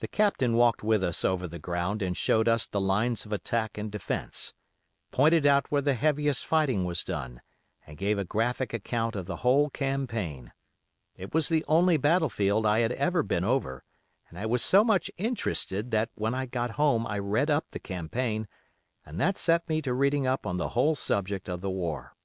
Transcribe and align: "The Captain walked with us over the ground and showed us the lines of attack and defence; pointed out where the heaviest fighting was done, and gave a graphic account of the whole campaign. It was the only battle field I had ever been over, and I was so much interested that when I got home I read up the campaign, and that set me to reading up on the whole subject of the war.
"The 0.00 0.08
Captain 0.08 0.54
walked 0.56 0.82
with 0.82 1.04
us 1.04 1.24
over 1.24 1.46
the 1.46 1.60
ground 1.60 2.02
and 2.02 2.16
showed 2.16 2.48
us 2.48 2.66
the 2.66 2.80
lines 2.80 3.24
of 3.24 3.30
attack 3.32 3.78
and 3.78 3.88
defence; 3.88 4.54
pointed 5.12 5.46
out 5.46 5.70
where 5.70 5.80
the 5.80 5.94
heaviest 5.94 6.44
fighting 6.44 6.84
was 6.84 7.04
done, 7.04 7.40
and 7.86 7.96
gave 7.96 8.18
a 8.18 8.24
graphic 8.24 8.74
account 8.74 9.14
of 9.14 9.26
the 9.26 9.36
whole 9.46 9.70
campaign. 9.70 10.52
It 11.14 11.32
was 11.32 11.48
the 11.48 11.64
only 11.68 11.96
battle 11.96 12.28
field 12.28 12.66
I 12.66 12.80
had 12.80 12.90
ever 12.90 13.22
been 13.22 13.44
over, 13.44 13.84
and 14.28 14.36
I 14.36 14.46
was 14.46 14.62
so 14.64 14.82
much 14.82 15.12
interested 15.16 15.92
that 15.92 16.10
when 16.16 16.34
I 16.34 16.46
got 16.46 16.70
home 16.72 17.06
I 17.06 17.20
read 17.20 17.50
up 17.50 17.70
the 17.70 17.78
campaign, 17.78 18.48
and 19.06 19.20
that 19.20 19.38
set 19.38 19.68
me 19.68 19.80
to 19.82 19.94
reading 19.94 20.26
up 20.26 20.44
on 20.44 20.56
the 20.56 20.70
whole 20.70 20.96
subject 20.96 21.48
of 21.48 21.60
the 21.60 21.70
war. 21.70 22.16